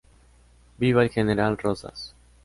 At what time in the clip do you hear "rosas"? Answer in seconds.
1.59-2.15